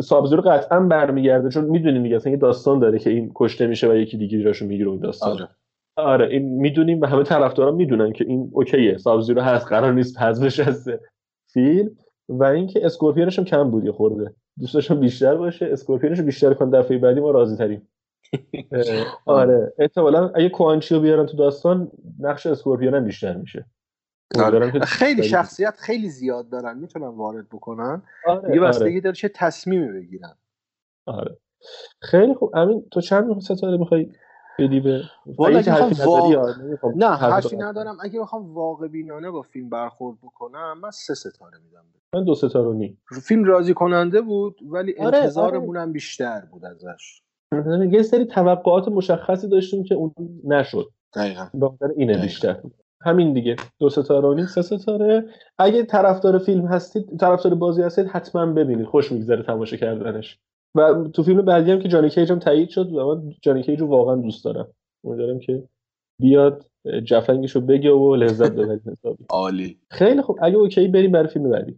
سابزورو 0.00 0.42
قطعا 0.42 0.80
برمیگرده. 0.80 1.48
چون 1.48 1.64
می‌دونیم 1.64 2.02
دیگه 2.02 2.16
اصلا 2.16 2.32
یه 2.32 2.38
داستان 2.38 2.78
داره 2.78 2.98
که 2.98 3.10
این 3.10 3.32
کشته 3.34 3.66
میشه 3.66 3.90
و 3.90 3.94
یکی 3.94 4.16
دیگه 4.16 4.42
راشو 4.42 4.66
می‌گیره 4.66 4.88
اون 4.88 4.98
داستان. 4.98 5.32
آره. 5.32 5.48
آره 5.96 6.28
این 6.28 6.48
می‌دونیم 6.48 7.00
و 7.00 7.06
همه 7.06 7.22
طرفدارا 7.22 7.72
می‌دونن 7.72 8.12
که 8.12 8.24
این 8.28 8.50
اوکیه. 8.52 8.96
سابزورو 8.96 9.40
هست 9.40 9.66
قرار 9.66 9.92
نیست 9.92 10.18
حذفش 10.18 10.60
از 10.60 10.88
فیلم 11.52 11.90
و 12.28 12.44
اینکه 12.44 12.86
اسکورپیونش 12.86 13.38
هم 13.38 13.44
کم 13.44 13.70
بود 13.70 13.84
یه 13.84 13.92
خورده. 13.92 14.34
دوست 14.60 14.92
بیشتر 14.92 15.34
باشه. 15.34 15.66
اسکورپیونش 15.66 16.20
بیشتر 16.20 16.54
کن 16.54 16.70
دفعه 16.70 16.98
بعدی 16.98 17.20
ما 17.20 17.30
راضی 17.30 17.56
تریم. 17.56 17.88
آره. 19.26 19.72
احتمالا 19.78 20.28
اگه 20.28 20.48
Quan 20.48 20.74
Chi 20.74 20.94
و 20.94 21.00
بیارن 21.00 21.26
تو 21.26 21.36
داستان 21.36 21.90
نقش 22.18 22.46
اسکورپیون 22.46 22.94
هم 22.94 23.04
بیشتر 23.04 23.36
میشه. 23.36 23.66
آره. 24.38 24.80
خیلی 24.80 25.22
شخصیت 25.22 25.76
خیلی 25.78 26.08
زیاد 26.08 26.48
دارن 26.48 26.78
می‌تونن 26.78 27.06
وارد 27.06 27.48
بکنن. 27.48 28.02
آره. 28.26 28.54
یه 28.54 28.60
بستگی 28.60 28.90
آره. 28.90 29.00
داره 29.00 29.16
چه 29.16 29.28
تصمیمی 29.28 29.92
بگیرن. 30.00 30.34
آره. 31.06 31.36
خیلی 32.00 32.34
خوب. 32.34 32.56
امین 32.56 32.84
تو 32.90 33.00
چند 33.00 33.40
ستاره 33.40 33.76
می‌خوای 33.76 34.12
بدی 34.58 34.80
به 34.80 35.02
نه 36.96 37.16
حرفی 37.16 37.56
ندارم. 37.56 37.96
اگه 38.00 38.20
بخوام 38.20 38.54
واقع 38.54 38.88
بینانه 38.88 39.30
با 39.30 39.42
فیلم 39.42 39.68
برخورد 39.68 40.18
بکنم 40.22 40.78
من 40.80 40.90
سه 40.90 41.14
ستاره 41.14 41.58
میدم. 41.64 41.84
من 42.14 42.24
دو 42.24 42.34
ستاره 42.34 42.74
نیم. 42.76 43.02
فیلم 43.22 43.44
راضی 43.44 43.74
کننده 43.74 44.20
بود 44.20 44.58
ولی 44.62 44.94
آره، 44.98 45.18
انتظارمون 45.18 45.76
هم 45.76 45.92
بیشتر 45.92 46.40
بود 46.40 46.64
ازش. 46.64 47.22
یه 47.92 48.02
سری 48.02 48.24
توقعات 48.24 48.88
مشخصی 48.88 49.48
داشتیم 49.48 49.84
که 49.84 49.94
اون 49.94 50.12
نشد. 50.44 50.86
دقیقا. 51.14 51.46
اینه 51.96 52.22
بیشتر. 52.22 52.60
همین 53.00 53.32
دیگه. 53.32 53.56
دو 53.78 53.90
ستاره 53.90 54.28
و 54.28 54.46
سه 54.46 54.62
ستاره 54.62 55.26
اگه 55.58 55.82
طرفدار 55.82 56.38
فیلم 56.38 56.66
هستید 56.66 57.16
طرفدار 57.20 57.54
بازی 57.54 57.82
هستید 57.82 58.06
حتما 58.06 58.46
ببینید. 58.46 58.86
خوش 58.86 59.12
میگذره 59.12 59.42
تماشا 59.42 59.76
کردنش. 59.76 60.38
و 60.74 61.08
تو 61.14 61.22
فیلم 61.22 61.42
بعدی 61.42 61.70
هم 61.70 61.78
که 61.78 61.88
جانی 61.88 62.08
کیج 62.08 62.32
هم 62.32 62.38
تایید 62.38 62.68
شد 62.68 62.92
و 62.92 63.14
من 63.14 63.34
جانی 63.42 63.62
کیج 63.62 63.80
رو 63.80 63.86
واقعا 63.86 64.16
دوست 64.16 64.44
دارم. 64.44 64.68
امیدوارم 65.04 65.38
که 65.38 65.62
بیاد 66.20 66.66
جفنگش 67.04 67.50
رو 67.50 67.60
بگه 67.60 67.90
و 67.90 68.14
لذت 68.14 68.52
ببرید. 68.52 68.98
عالی. 69.30 69.78
خیلی 69.90 70.22
خوب. 70.22 70.38
اگه 70.42 70.56
اوکی 70.56 70.88
بریم 70.88 71.12
برای 71.12 71.28
فیلم 71.28 71.50
بعدی. 71.50 71.76